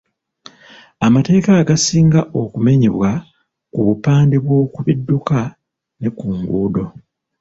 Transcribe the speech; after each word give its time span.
Amateeka 1.05 1.49
agasinga 1.61 2.19
okumenyebwa 2.41 3.11
ku 3.71 3.79
bupande 3.87 4.35
bw’oku 4.43 4.79
bidduka 4.87 5.39
ne 5.99 6.09
ku 6.17 6.25
nguudo. 6.37 6.85